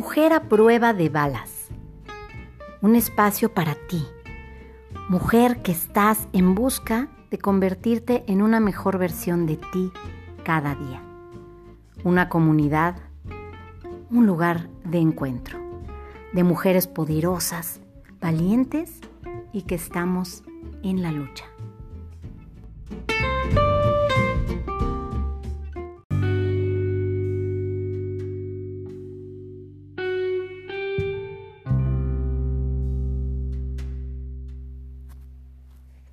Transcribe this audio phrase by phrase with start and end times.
[0.00, 1.66] Mujer a prueba de balas.
[2.82, 4.06] Un espacio para ti.
[5.08, 9.90] Mujer que estás en busca de convertirte en una mejor versión de ti
[10.44, 11.02] cada día.
[12.04, 12.94] Una comunidad,
[14.08, 15.58] un lugar de encuentro.
[16.32, 17.80] De mujeres poderosas,
[18.20, 19.00] valientes
[19.52, 20.44] y que estamos
[20.84, 21.46] en la lucha.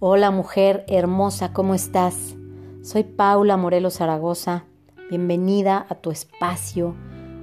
[0.08, 2.36] Hola mujer hermosa, ¿cómo estás?
[2.84, 4.66] Soy Paula Morelos Zaragoza.
[5.10, 6.94] Bienvenida a tu espacio,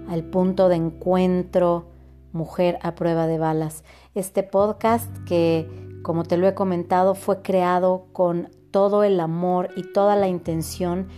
[0.09, 1.87] al punto de encuentro,
[2.31, 3.83] mujer a prueba de balas.
[4.15, 5.69] Este podcast que,
[6.05, 11.09] como te lo he comentado, fue creado con todo el amor y toda la intención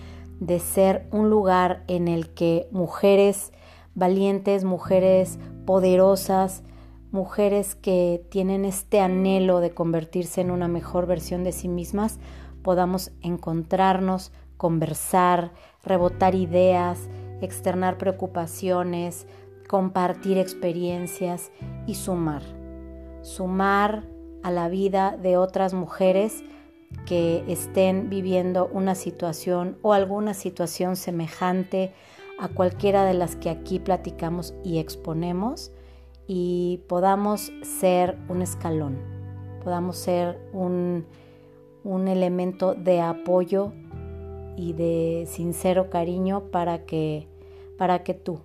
[0.41, 3.53] de ser un lugar en el que mujeres
[3.95, 6.63] valientes, mujeres poderosas,
[7.15, 12.19] mujeres que tienen este anhelo de convertirse en una mejor versión de sí mismas,
[12.63, 15.53] podamos encontrarnos, conversar,
[15.85, 17.09] rebotar ideas,
[17.41, 19.29] externar preocupaciones,
[19.69, 21.53] compartir experiencias
[21.87, 22.43] y sumar.
[23.23, 24.03] Sumar
[24.43, 26.43] a la vida de otras mujeres
[27.07, 31.93] que estén viviendo una situación o alguna situación semejante
[32.41, 35.71] a cualquiera de las que aquí platicamos y exponemos
[36.27, 38.99] y podamos ser un escalón,
[39.63, 41.07] podamos ser un,
[41.85, 43.73] elemento de apoyo
[44.57, 47.29] y de sincero cariño para que,
[47.77, 48.41] para que tú,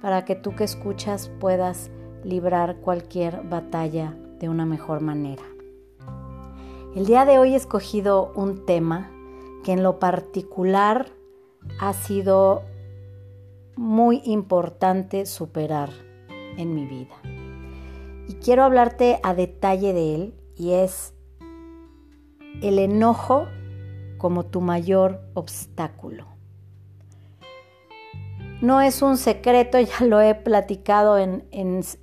[0.00, 1.90] para que tú que escuchas puedas
[2.24, 5.44] librar cualquier batalla de una mejor manera.
[6.96, 9.10] El día de hoy he escogido un tema
[9.62, 11.06] que en lo particular
[11.78, 12.62] ha sido
[13.76, 15.90] muy importante superar
[16.56, 17.14] en mi vida.
[18.28, 21.14] Y quiero hablarte a detalle de él y es
[22.62, 23.46] el enojo
[24.18, 26.26] como tu mayor obstáculo.
[28.60, 31.44] No es un secreto, ya lo he platicado en,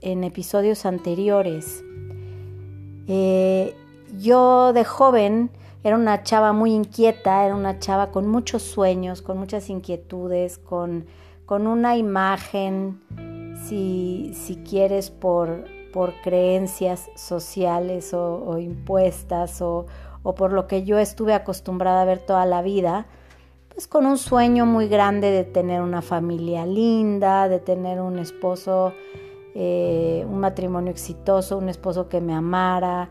[0.02, 1.84] episodios anteriores.
[3.08, 3.74] Eh,
[4.18, 5.52] yo de joven
[5.84, 11.06] era una chava muy inquieta, era una chava con muchos sueños, con muchas inquietudes, con,
[11.46, 13.00] con una imagen
[13.70, 19.86] si, si quieres por, por creencias sociales o, impuestas o,
[20.24, 23.06] o, por lo que yo estuve acostumbrada a ver toda la vida,
[23.70, 28.94] pues con un sueño muy grande de tener una familia linda, de tener un esposo,
[29.54, 33.10] eh, un matrimonio exitoso, un esposo que me amara,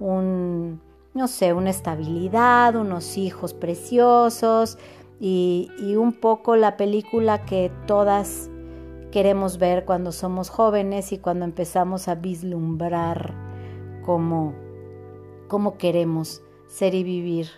[0.00, 0.80] un,
[1.14, 4.76] no sé, una estabilidad, unos hijos preciosos
[5.20, 8.49] y, y un poco la película que todas
[9.10, 13.34] queremos ver cuando somos jóvenes y cuando empezamos a vislumbrar
[14.04, 14.54] cómo,
[15.48, 17.48] cómo queremos ser y vivir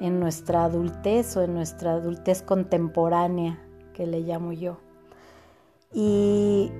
[0.00, 3.58] en nuestra adultez o en nuestra adultez contemporánea,
[3.94, 4.78] que le llamo yo.
[5.92, 6.70] Y,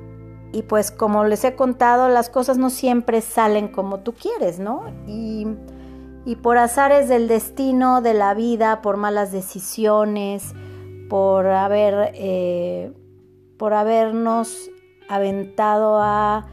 [0.53, 4.85] y pues como les he contado, las cosas no siempre salen como tú quieres, ¿no?
[5.07, 5.47] Y,
[6.25, 10.55] y por azares del destino, de la vida, por malas decisiones,
[11.09, 12.93] por haber eh,
[13.61, 14.71] por habernos
[15.11, 16.47] aventado a,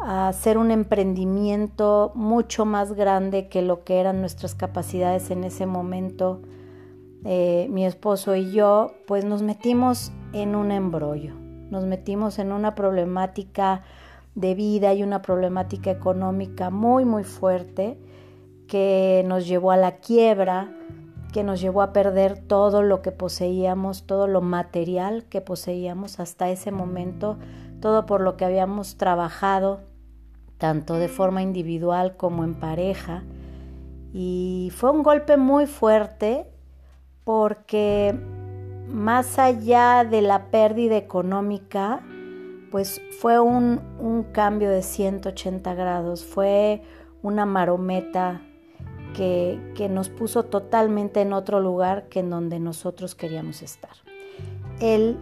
[0.00, 6.42] hacer un emprendimiento mucho más grande que lo que eran nuestras capacidades en ese momento.
[7.24, 11.36] Eh, mi esposo y yo, pues nos metimos en un embrollo,
[11.70, 13.84] nos metimos en una problemática
[14.34, 18.00] de vida y una problemática económica muy, muy fuerte
[18.66, 20.76] que nos llevó a la quiebra,
[21.32, 26.50] que nos llevó a perder todo lo que poseíamos, todo lo material que poseíamos hasta
[26.50, 27.38] ese momento,
[27.80, 29.80] todo por lo que habíamos trabajado,
[30.58, 33.24] tanto de forma individual como en pareja.
[34.12, 36.46] Y fue un golpe muy fuerte
[37.24, 38.14] porque
[38.88, 42.04] más allá de la pérdida económica,
[42.70, 46.82] pues fue un, un cambio de 180 grados, fue
[47.22, 48.42] una marometa
[49.12, 53.90] que, nos puso totalmente en otro lugar que en donde nosotros queríamos estar.
[54.80, 55.16] Él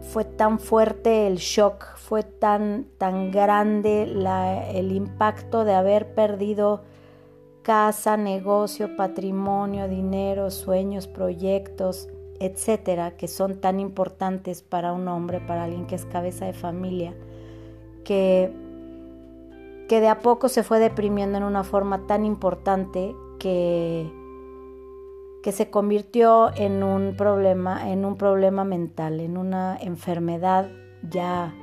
[0.00, 4.02] fue tan fuerte el shock, fue tan, tan grande
[4.74, 6.82] el impacto de haber perdido
[7.62, 12.08] casa, negocio, patrimonio, dinero, sueños, proyectos,
[12.38, 17.14] etcétera, que son tan importantes para un hombre, para alguien que es cabeza de familia,
[18.04, 18.52] que
[19.88, 24.10] que de a poco se fue deprimiendo en una forma tan importante que,
[25.42, 30.68] que se convirtió en un problema, en un problema mental, en una enfermedad
[31.10, 31.54] ya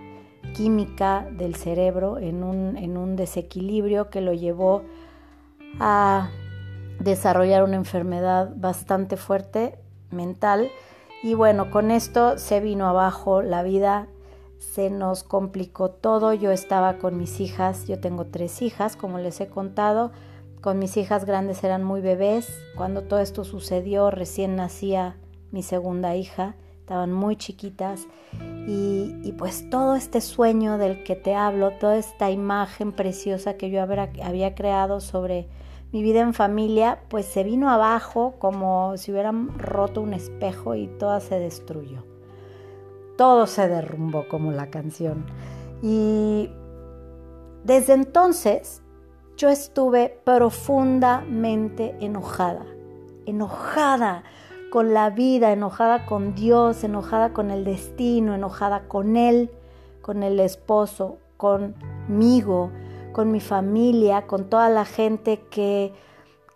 [0.54, 4.84] química del cerebro, en un, en un desequilibrio que lo llevó
[5.80, 6.30] a
[7.00, 9.78] desarrollar una enfermedad bastante fuerte
[10.12, 10.70] mental.
[11.24, 14.08] Y bueno, con esto se vino abajo la vida,
[14.62, 16.34] se nos complicó todo.
[16.34, 20.12] Yo estaba con mis hijas, yo tengo tres hijas, como les he contado.
[20.62, 22.48] Con mis hijas grandes eran muy bebés.
[22.78, 25.18] Cuando todo esto sucedió, recién nacía
[25.50, 28.08] mi segunda hija, estaban muy chiquitas.
[28.68, 33.82] Y, pues todo este sueño del que te hablo, toda esta imagen preciosa que yo
[33.82, 35.50] había creado sobre
[35.92, 40.88] mi vida en familia, pues se vino abajo como si hubieran roto un espejo y
[40.88, 42.11] toda se destruyó.
[43.22, 45.28] Todo se derrumbó como la canción.
[45.84, 46.50] Y
[47.64, 48.82] desde entonces
[49.38, 52.66] yo estuve profundamente enojada,
[53.28, 54.24] enojada
[54.72, 59.52] con la vida, enojada con Dios, enojada con el destino, enojada con Él,
[60.02, 62.72] con el esposo, conmigo,
[63.12, 65.94] con mi familia, con toda la gente que,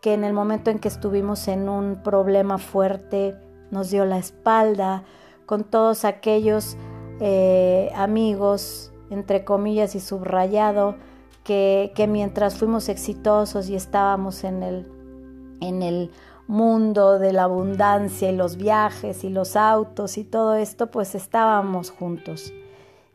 [0.01, 3.35] que en el momento en que estuvimos en un problema fuerte
[3.69, 5.03] nos dio la espalda,
[5.45, 6.77] con todos aquellos
[7.19, 10.95] eh, amigos, entre comillas y subrayado,
[11.43, 14.87] que, que, mientras fuimos exitosos y estábamos en el,
[15.61, 16.11] en el
[16.47, 21.91] mundo de la abundancia y los viajes y los autos y todo esto, pues estábamos
[21.91, 22.51] juntos.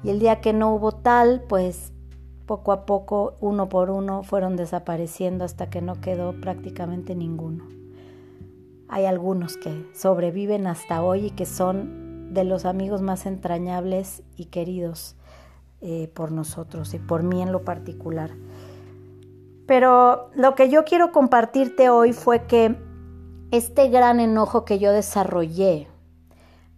[0.03, 1.93] Y el día que no hubo tal, pues
[2.47, 7.65] poco a poco, uno por uno, fueron desapareciendo hasta que no quedó prácticamente ninguno.
[8.89, 12.00] Hay algunos que sobreviven hasta hoy y que son
[12.31, 15.17] de los amigos más entrañables y queridos
[15.81, 18.31] eh, por nosotros y por mí en lo particular.
[19.67, 22.77] Pero lo que yo quiero compartirte hoy fue que
[23.51, 25.89] este gran enojo que yo desarrollé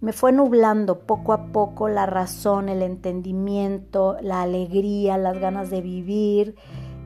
[0.00, 5.80] me fue nublando poco a poco la razón, el entendimiento, la alegría, las ganas de
[5.80, 6.56] vivir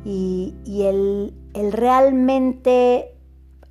[0.05, 3.16] y, el, el realmente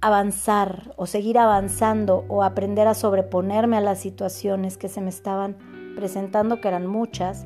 [0.05, 5.57] avanzar o seguir avanzando o aprender a sobreponerme a las situaciones que se me estaban
[5.95, 7.45] presentando, que eran muchas,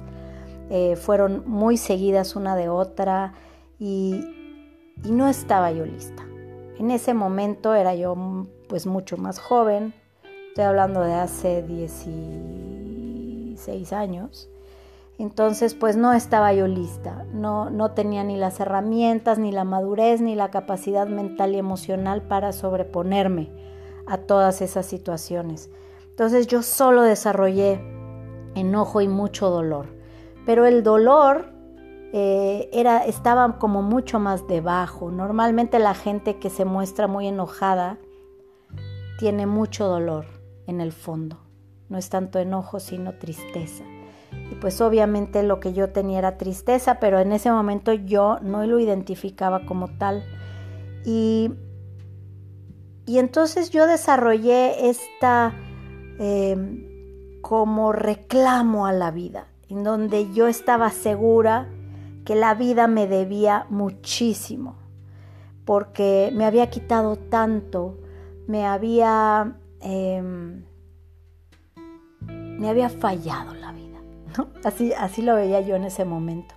[0.69, 3.33] eh, fueron muy seguidas una de otra
[3.79, 4.21] y,
[5.03, 6.23] y no estaba yo lista.
[6.77, 8.15] En ese momento era yo
[8.67, 9.93] pues mucho más joven,
[10.49, 14.49] Estoy hablando de hace 16 años.
[15.19, 20.21] Entonces, pues no estaba yo lista, no, no tenía ni las herramientas, ni la madurez,
[20.21, 23.51] ni la capacidad mental y emocional para sobreponerme
[24.07, 25.69] a todas esas situaciones.
[26.07, 27.81] Entonces yo solo desarrollé
[28.55, 29.87] enojo y mucho dolor.
[30.45, 31.51] Pero el dolor
[32.13, 35.11] eh, era, estaba como mucho más debajo.
[35.11, 37.97] Normalmente la gente que se muestra muy enojada
[39.19, 40.27] tiene mucho dolor
[40.65, 41.39] en el fondo.
[41.89, 43.83] No es tanto enojo, sino tristeza.
[44.51, 48.65] Y pues obviamente lo que yo tenía era tristeza, pero en ese momento yo no
[48.65, 50.23] lo identificaba como tal.
[51.05, 51.51] Y,
[53.05, 55.53] y entonces yo desarrollé esta
[56.19, 61.69] em, como reclamo a la vida, en donde yo estaba segura
[62.25, 64.75] que la vida me debía muchísimo,
[65.65, 67.97] porque me había quitado tanto,
[68.47, 70.65] me había Em,
[72.27, 73.53] me había fallado
[74.63, 76.55] Así, así lo veía yo en ese momento.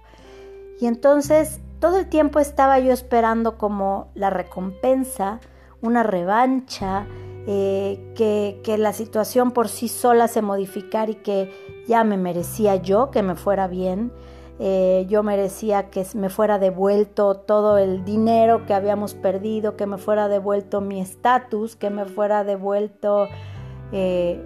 [0.81, 5.41] Y entonces todo el tiempo estaba yo esperando como la recompensa,
[5.81, 7.07] una revancha,
[7.47, 11.51] eh, que, que, la situación por sí sola se modificara y que
[11.89, 14.12] ya me merecía yo que me fuera bien.
[14.59, 19.99] Eh, yo merecía que me fuera devuelto todo el dinero que habíamos perdido, que me
[19.99, 23.27] fuera devuelto mi estatus, que me fuera devuelto
[23.91, 24.41] eh,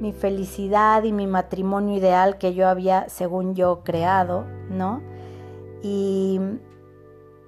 [0.00, 5.02] mi felicidad y mi matrimonio ideal que yo había, según yo, creado, ¿no?
[5.82, 6.40] Y,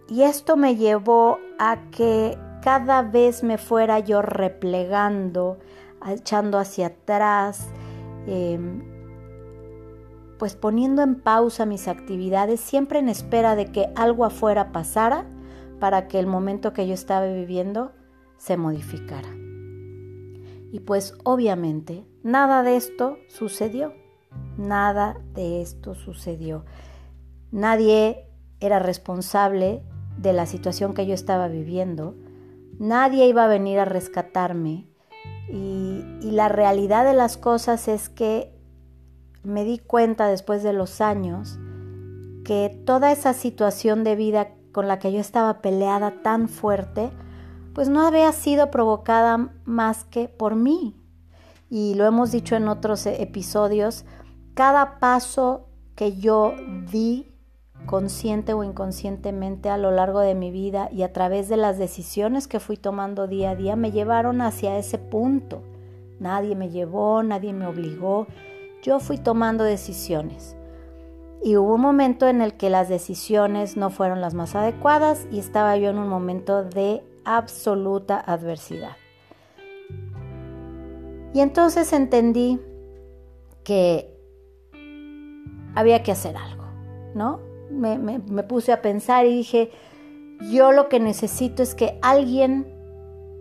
[0.09, 5.59] esto me llevó a que cada vez me fuera yo replegando,
[6.07, 7.69] echando hacia atrás,
[8.27, 8.83] em,
[10.39, 15.25] pues poniendo en pausa mis actividades siempre en espera de que algo afuera pasara
[15.81, 17.93] para que el momento que yo estaba viviendo
[18.37, 19.29] se modificara.
[20.73, 23.95] Y pues obviamente nada de esto sucedió,
[24.57, 26.65] nada de esto sucedió.
[27.51, 28.27] Nadie
[28.61, 29.83] era responsable
[30.17, 32.15] de la situación que yo estaba viviendo,
[32.79, 34.87] nadie iba a venir a rescatarme
[35.49, 38.53] y, y la realidad de las cosas es que
[39.43, 41.59] me di cuenta después de los años
[42.45, 47.11] que toda esa situación de vida con la que yo estaba peleada tan fuerte,
[47.75, 50.97] pues no había sido provocada más que por mí.
[51.75, 54.05] Y lo hemos dicho en otros episodios,
[54.53, 56.53] cada paso que yo
[56.91, 57.35] di
[57.87, 62.47] consciente o inconscientemente a lo largo de mi vida y a través de las decisiones
[62.47, 65.63] que fui tomando día a día me llevaron hacia ese punto.
[66.21, 68.27] Nadie me llevó, nadie me obligó,
[68.83, 70.55] yo fui tomando decisiones.
[71.43, 75.39] Y hubo un momento en el que las decisiones no fueron las más adecuadas y
[75.39, 79.02] estaba yo en un momento de absoluta adversidad.
[81.35, 82.61] Y entonces entendí
[83.65, 84.13] que
[85.75, 86.65] había que hacer algo,
[87.15, 87.41] ¿no?
[87.71, 89.71] Me, puse a pensar y dije,
[90.51, 92.67] yo lo que necesito es que alguien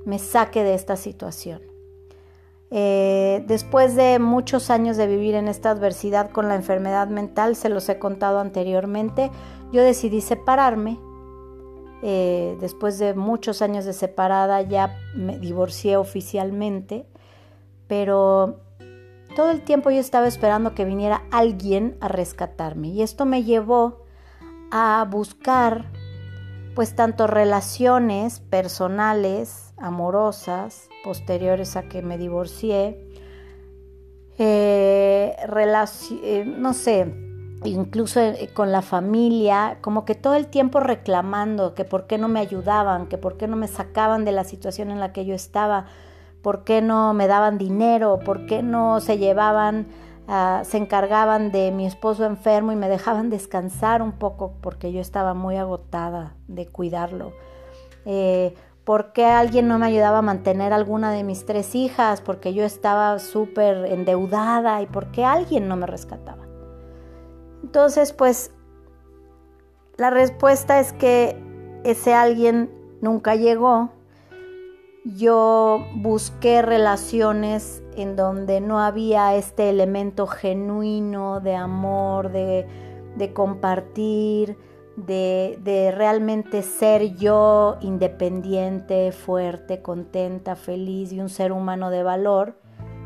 [0.05, 1.61] me saque de esta situación.
[2.73, 7.67] Eh, después de muchos años de vivir en esta adversidad con la enfermedad mental, se
[7.67, 9.29] los he contado anteriormente,
[9.73, 10.97] yo decidí separarme.
[12.03, 17.05] Eh, después de muchos años de separada ya me divorcié oficialmente,
[17.91, 18.61] pero
[19.35, 24.05] todo el tiempo yo estaba esperando que viniera alguien a rescatarme y esto me llevó
[24.71, 25.91] a buscar
[26.73, 32.97] pues tanto relaciones personales, amorosas, posteriores a que me divorcié,
[34.37, 37.13] eh, eh, no sé,
[37.65, 42.29] incluso eh, con la familia, como que todo el tiempo reclamando que por qué no
[42.29, 45.35] me ayudaban, que por qué no me sacaban de la situación en la que yo
[45.35, 45.87] estaba,
[46.41, 49.87] por qué no me daban dinero, por qué no se llevaban,
[50.27, 55.01] ah, se encargaban de mi esposo enfermo y me dejaban descansar un poco porque yo
[55.01, 57.33] estaba muy agotada de cuidarlo.
[58.83, 62.19] ¿Por qué alguien no me ayudaba a mantener alguna de mis tres hijas?
[62.19, 66.47] Porque yo estaba súper endeudada y por qué alguien no me rescataba.
[67.63, 68.51] Entonces, pues,
[69.97, 71.37] la respuesta es que
[71.83, 72.71] ese alguien
[73.01, 73.91] nunca llegó.
[75.03, 82.67] Yo busqué relaciones en donde no había este elemento genuino de amor, de,
[83.17, 84.57] de compartir,
[84.95, 92.57] de, realmente ser yo independiente, fuerte, contenta, feliz y un ser humano de valor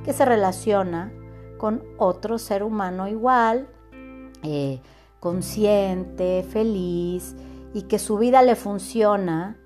[0.04, 1.12] que se relaciona
[1.58, 3.68] con otro ser humano igual,
[4.44, 4.82] eh,
[5.20, 7.36] consciente, feliz
[7.74, 9.58] y que su vida le funciona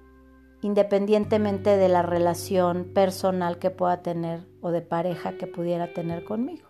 [0.62, 6.68] independientemente de la relación personal que pueda tener o de pareja que pudiera tener conmigo.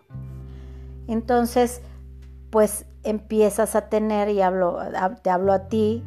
[1.08, 1.82] Entonces,
[2.50, 4.78] pues empiezas a tener, y hablo,
[5.22, 6.04] te hablo a ti,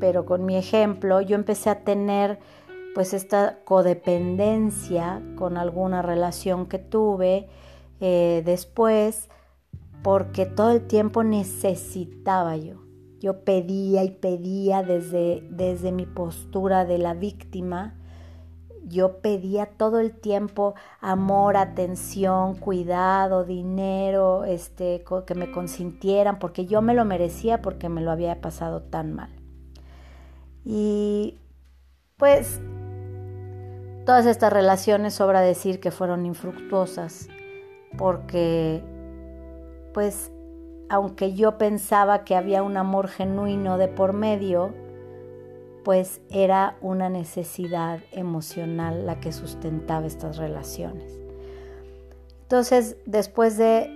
[0.00, 2.38] pero con mi ejemplo, yo empecé a tener
[2.94, 7.48] pues esta codependencia con alguna relación que tuve
[8.00, 9.28] eh, después,
[10.02, 12.83] porque todo el tiempo necesitaba yo.
[13.24, 17.94] Yo pedía y pedía desde, desde mi postura de la víctima,
[18.82, 26.82] yo pedía todo el tiempo amor, atención, cuidado, dinero, este, que me consintieran, porque yo
[26.82, 29.30] me lo merecía porque me lo había pasado tan mal.
[30.62, 31.38] Y
[32.18, 32.60] pues
[34.04, 37.28] todas estas relaciones sobra decir que fueron infructuosas,
[37.96, 38.82] porque
[39.94, 40.30] pues
[40.94, 44.72] aunque yo pensaba que había un amor genuino de por medio,
[45.82, 51.18] pues era una necesidad emocional la que sustentaba estas relaciones.
[52.42, 53.90] Entonces, después de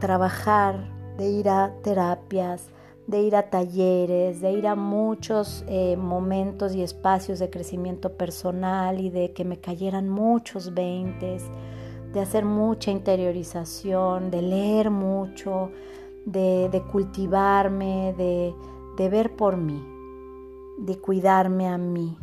[0.00, 2.70] trabajar, de ir a terapias,
[3.06, 9.00] de ir a talleres, de ir a muchos eh, momentos y espacios de crecimiento personal
[9.00, 11.44] y de que me cayeran muchos veintes,
[12.14, 15.70] de hacer mucha interiorización, de leer mucho,
[16.26, 18.14] de, cultivarme,
[18.96, 19.96] de ver por mí
[20.76, 22.18] de cuidarme a mí.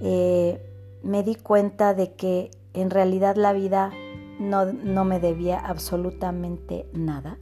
[0.00, 0.60] Eh,
[1.02, 3.90] me di cuenta de que en realidad la vida
[4.38, 7.38] no, no me debía absolutamente nada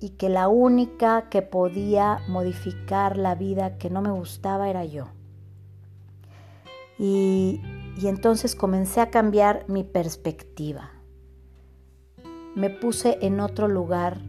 [0.00, 5.06] y que la única que podía modificar la vida que no me gustaba era yo.
[6.98, 7.60] Y,
[8.00, 10.90] y, entonces comencé a cambiar mi perspectiva.
[12.54, 14.20] Me puse en otro lugar.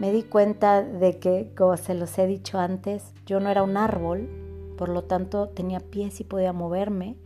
[0.00, 3.76] Me di cuenta de que, como se los he dicho antes, yo no era un
[3.76, 4.30] árbol,
[4.78, 7.18] por lo tanto tenía pies y podía moverme,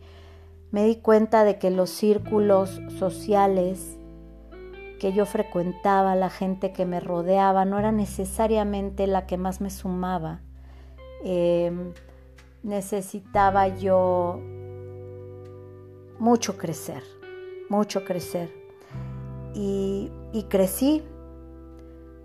[0.71, 3.97] me di cuenta de que los círculos sociales
[4.99, 9.69] que yo frecuentaba, la gente que me rodeaba, no era necesariamente la que más me
[9.69, 10.41] sumaba.
[11.23, 11.93] Em,
[12.61, 14.41] necesitaba yo
[16.19, 17.03] mucho crecer,
[17.69, 18.51] mucho crecer.
[19.57, 21.01] y crecí,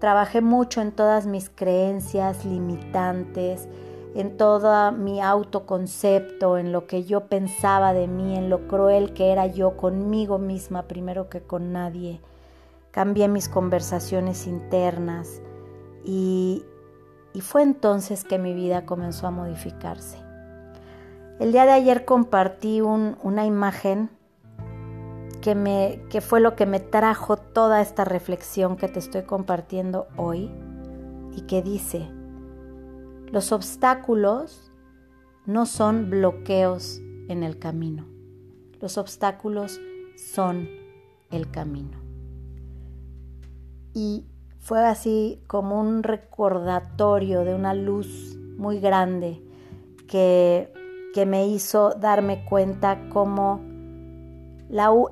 [0.00, 3.68] trabajé mucho en todas mis creencias limitantes,
[4.14, 9.30] en todo mi autoconcepto, en lo que yo pensaba de mí, en lo cruel que
[9.30, 12.20] era yo conmigo misma primero que con nadie.
[12.90, 15.40] Cambié mis conversaciones internas,
[16.02, 16.64] Y,
[17.42, 20.18] fue entonces que mi vida comenzó a modificarse.
[21.38, 24.10] El día de ayer compartí una imagen
[25.40, 30.08] que, me, que fue lo que me trajo toda esta reflexión que te estoy compartiendo
[30.16, 30.50] hoy
[31.36, 32.08] y que dice,
[33.30, 34.72] los obstáculos
[35.46, 38.06] no son bloqueos en el camino,
[38.80, 39.80] los obstáculos
[40.16, 40.68] son
[41.30, 41.98] el camino.
[43.94, 44.26] Y
[44.58, 49.42] fue así como un recordatorio de una luz muy grande
[50.06, 50.72] que,
[51.14, 53.69] que me hizo darme cuenta cómo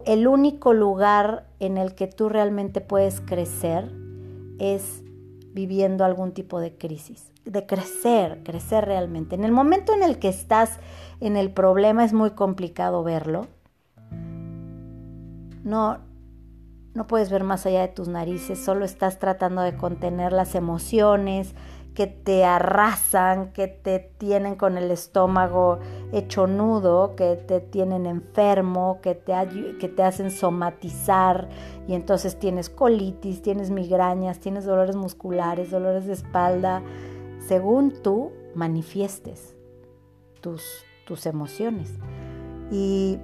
[0.07, 3.91] el único lugar en el que tú realmente puedes crecer
[4.59, 5.03] es
[5.53, 9.35] viviendo algún tipo de crisis, de crecer, crecer realmente.
[9.35, 10.79] En el momento en el que estás
[11.21, 13.49] en el problema es muy complicado verlo.
[15.65, 15.99] No,
[16.95, 21.55] no puedes ver más allá de tus narices, solo estás tratando de contener las emociones,
[21.99, 25.81] que te arrasan, que te tienen con el estómago
[26.13, 29.35] hecho nudo, que te tienen enfermo, que te,
[30.05, 31.49] hacen somatizar
[31.89, 36.85] y entonces tienes colitis, tienes migrañas, tienes dolores musculares, dolores de espalda,
[37.49, 39.57] según tú manifiestes
[40.41, 40.63] tus,
[41.05, 41.93] tus emociones.
[42.71, 43.19] Y,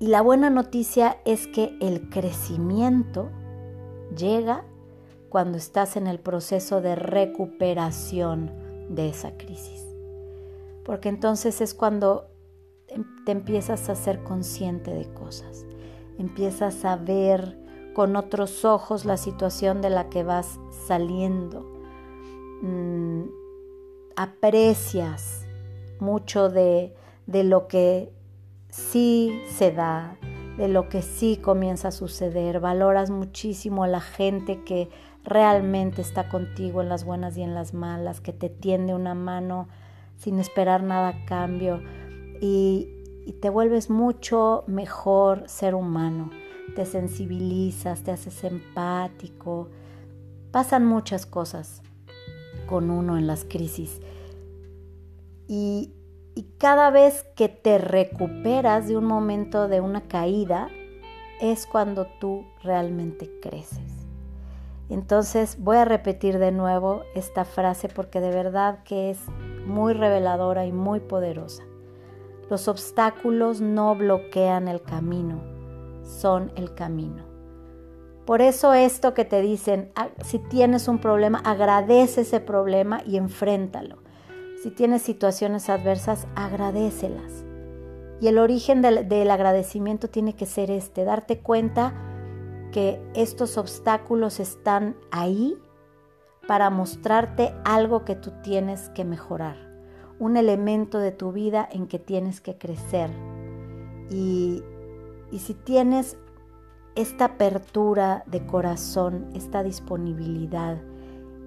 [0.00, 3.30] y la buena noticia es que el crecimiento
[4.14, 4.66] llega
[5.28, 8.50] cuando estás en el proceso de recuperación
[8.88, 9.86] de esa crisis.
[10.84, 12.28] Porque entonces es cuando
[12.88, 15.66] em, te empiezas a ser consciente de cosas,
[16.18, 17.58] empiezas a ver
[17.94, 21.66] con otros ojos la situación de la que vas saliendo,
[22.62, 23.24] mm,
[24.16, 25.46] aprecias
[26.00, 26.94] mucho de,
[27.26, 28.12] de lo que
[28.70, 30.16] sí se da,
[30.56, 34.90] de lo que sí comienza a suceder, valoras muchísimo a la gente que
[35.28, 39.68] realmente está contigo en las buenas y en las malas, que te tiende una mano
[40.16, 41.82] sin esperar nada a cambio
[42.40, 42.94] y,
[43.42, 46.30] te vuelves mucho mejor ser humano,
[46.74, 49.68] te sensibilizas, te haces empático,
[50.50, 51.82] pasan muchas cosas
[52.66, 54.00] con uno en las crisis.
[55.46, 55.92] Y,
[56.34, 60.68] y cada vez que te recuperas de un momento de una caída
[61.40, 63.97] es cuando tú realmente creces.
[64.90, 69.18] Entonces voy a repetir de nuevo esta frase porque de verdad que es
[69.66, 71.64] muy reveladora y muy poderosa.
[72.48, 75.42] Los obstáculos no bloquean el camino,
[76.02, 77.24] son el camino.
[78.24, 83.16] Por eso esto que te dicen, ah, si tienes un problema, agradece ese problema y
[83.16, 83.98] enfréntalo.
[84.62, 87.44] Si tienes situaciones adversas, agradecelas.
[88.20, 91.94] Y el origen del, del agradecimiento tiene que ser este, darte cuenta
[92.70, 95.56] que estos obstáculos están ahí
[96.46, 99.56] para mostrarte algo que tú tienes que mejorar,
[100.18, 103.10] un elemento de tu vida en que tienes que crecer.
[104.10, 104.62] Y,
[105.38, 106.16] si tienes
[106.94, 110.78] esta apertura de corazón, esta disponibilidad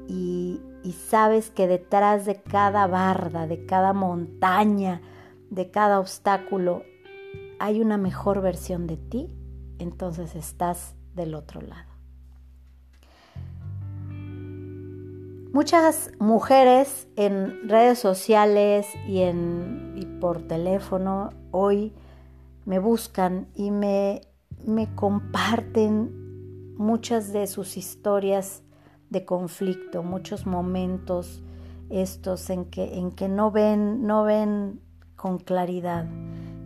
[0.08, 5.02] y, y sabes que detrás de cada barda, de cada montaña,
[5.50, 6.84] de cada obstáculo,
[7.60, 9.36] hay una mejor versión de ti,
[9.80, 11.90] entonces estás del otro lado.
[15.54, 21.94] Muchas mujeres en redes sociales y, en, y por teléfono hoy
[22.66, 24.22] me buscan y me,
[24.66, 28.64] me comparten muchas de sus historias
[29.10, 31.44] de conflicto, muchos momentos
[31.90, 34.80] estos en que, en que no ven, no ven
[35.18, 36.08] con claridad,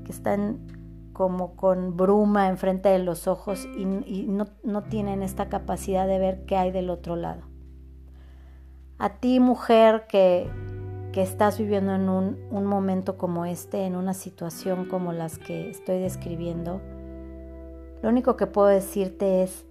[0.05, 0.74] que están
[1.15, 6.58] como con bruma enfrente de los ojos y, no, tienen esta capacidad de ver qué
[6.58, 7.43] hay del otro lado.
[8.99, 10.49] A ti mujer que,
[11.13, 15.69] que estás viviendo en un, un momento como este, en una situación como las que
[15.69, 16.82] estoy describiendo,
[18.04, 19.65] lo único que puedo decirte es,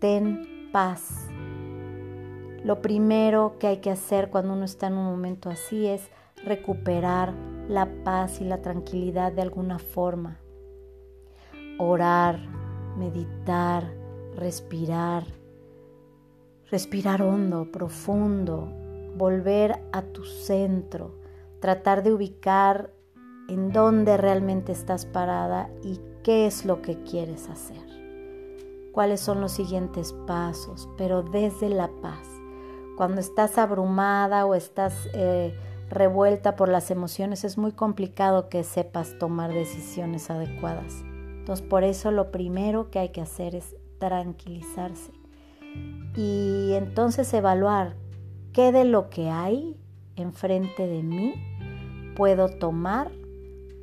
[0.00, 1.28] ten paz.
[2.64, 6.10] Lo primero que hay que hacer cuando uno está en un momento así es
[6.44, 7.32] recuperar
[7.68, 10.40] la paz y la tranquilidad de alguna forma
[11.80, 12.38] orar,
[12.98, 13.90] meditar,
[14.36, 15.24] respirar,
[16.70, 18.68] respirar hondo, profundo,
[19.16, 21.14] volver a tu centro,
[21.60, 22.92] tratar de ubicar
[23.48, 27.82] en dónde realmente estás parada y qué es lo que quieres hacer.
[28.92, 32.28] Cuáles son los siguientes pasos, pero desde la paz.
[32.98, 35.54] Cuando estás abrumada o estás eh,
[35.88, 41.04] revuelta por las emociones, es muy complicado que sepas tomar decisiones adecuadas.
[41.50, 45.10] Entonces por eso lo primero que hay que hacer es tranquilizarse.
[46.14, 47.96] y entonces evaluar
[48.52, 49.76] qué de lo que hay
[50.14, 51.34] enfrente de mí
[52.14, 53.10] puedo tomar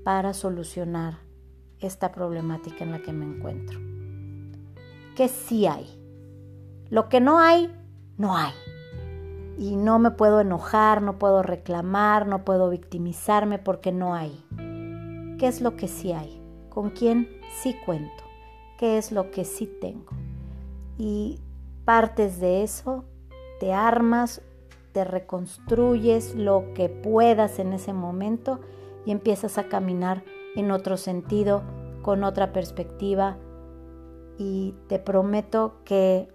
[0.05, 1.17] para solucionar
[1.81, 3.81] esta problemática en la que me encuentro.
[5.17, 5.87] ¿Qué sí hay?
[6.89, 7.69] Lo que no hay,
[8.17, 8.53] no hay.
[9.57, 14.41] Y no me puedo enojar, no puedo reclamar, no puedo victimizarme porque no hay.
[15.37, 16.36] ¿Qué es lo que sí hay?
[16.77, 18.23] ¿Con quién sí cuento?
[18.77, 20.11] ¿Qué es lo que sí tengo?
[20.99, 21.39] Y
[21.85, 23.03] partes de eso,
[23.59, 24.43] te armas,
[24.91, 28.59] te reconstruyes lo que puedas en ese momento
[29.07, 30.23] y empiezas a caminar
[30.55, 31.63] en otro sentido,
[32.03, 33.37] con otra perspectiva.
[34.37, 36.27] Y te prometo que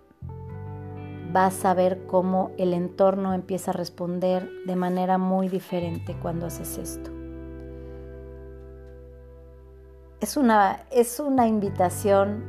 [1.30, 6.78] vas a ver cómo el entorno empieza a responder de manera muy diferente cuando haces
[6.78, 7.21] esto.
[10.22, 12.44] Es una, es una invitación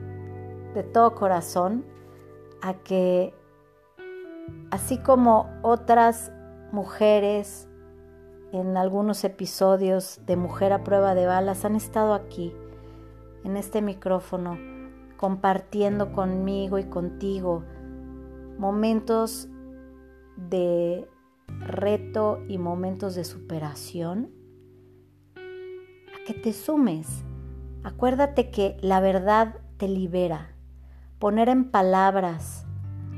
[0.75, 1.83] de todo corazón
[2.61, 3.33] a que,
[4.69, 6.31] así como otras
[6.71, 7.67] mujeres
[8.51, 12.53] en algunos episodios de Mujer a prueba de balas han estado aquí,
[13.43, 14.55] en este micrófono,
[15.17, 17.63] compartiendo conmigo y contigo
[18.59, 19.49] momentos
[20.37, 21.09] de
[21.47, 24.31] reto y momentos de superación,
[25.35, 27.25] a que te sumes.
[27.83, 30.55] Acuérdate que la verdad te libera
[31.19, 32.65] poner en palabras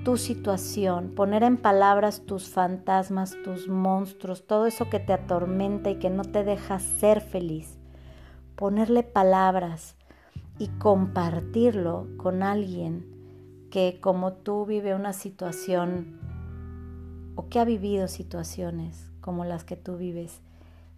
[0.03, 5.95] tu situación, poner en palabras tus fantasmas, tus monstruos, todo eso que te atormenta y
[5.95, 7.77] que no te deja ser feliz.
[8.55, 9.97] Ponerle palabras
[10.57, 13.05] y compartirlo con alguien
[13.71, 16.19] que como tú vive una situación
[17.35, 20.41] o que ha vivido situaciones como las que tú vives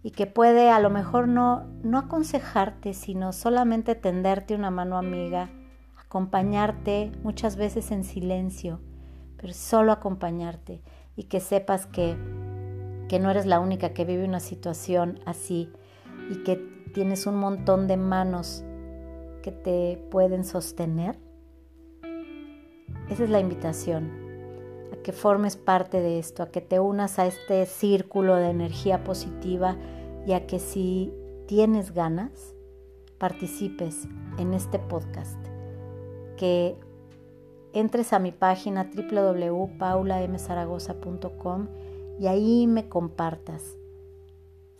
[0.08, 5.50] y que puede a lo mejor no, no aconsejarte, sino solamente tenderte una mano amiga
[5.98, 8.80] acompañarte muchas veces en silencio,
[9.36, 10.80] pero solo acompañarte
[11.14, 12.16] y que sepas que,
[13.06, 15.70] que no eres la única que vive una situación así
[16.30, 16.56] y que
[16.94, 18.64] tienes un montón de manos
[19.42, 21.18] que te pueden sostener.
[23.10, 24.10] Esa es la invitación,
[24.90, 29.04] a que formes parte de esto, a que te unas a este círculo de energía
[29.04, 29.76] positiva
[30.28, 31.10] y a que si
[31.46, 32.54] tienes ganas,
[33.16, 35.42] participes en este podcast
[36.36, 36.76] que
[37.72, 41.68] entres a mi página www.paulamzaragoza.com
[42.20, 43.78] y ahí me compartas.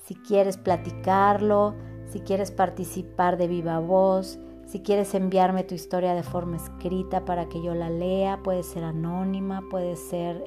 [0.04, 1.76] Si quieres platicarlo,
[2.12, 7.48] si quieres participar de viva voz, si quieres enviarme tu historia de forma escrita para
[7.48, 10.44] que yo la lea, puede ser anónima, puede ser,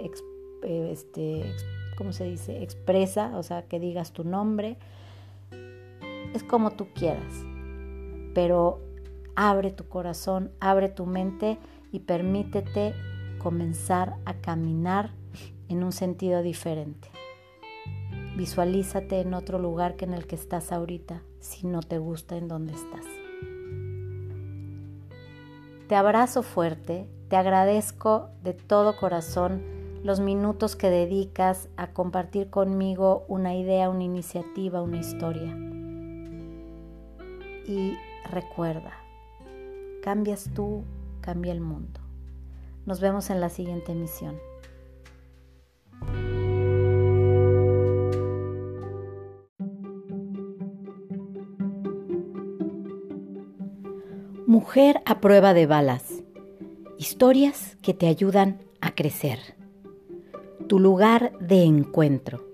[0.62, 1.56] eh, este,
[2.02, 2.64] ¿cómo se dice?
[2.64, 4.78] Expresa, o sea, que digas tu nombre.
[6.34, 7.34] Es como tú quieras,
[8.34, 8.80] pero
[9.36, 11.58] Abre tu corazón, abre tu mente
[11.92, 12.94] y permítete
[13.40, 15.12] comenzar a caminar
[15.70, 17.10] en un sentido diferente.
[18.36, 22.48] Visualízate en otro lugar que en el que estás ahorita, si no te gusta en
[22.48, 23.06] donde estás.
[25.88, 29.64] Te abrazo fuerte, te agradezco de todo corazón
[30.04, 35.56] los minutos que dedicas a compartir conmigo una idea, una iniciativa, una historia.
[37.68, 37.96] Y
[38.30, 39.02] recuerda,
[40.02, 40.84] Cambias tú,
[41.22, 42.00] cambia el mundo.
[42.88, 44.36] Nos vemos en la siguiente emisión.
[54.48, 56.24] Mujer a prueba de balas.
[56.98, 59.61] Historias que te ayudan a crecer.
[60.72, 62.46] Tu lugar de encuentro.